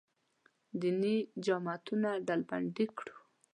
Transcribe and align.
دیني 0.81 1.15
جماعتونه 1.45 2.09
ډلبندي 2.27 2.85
کړو. 2.97 3.15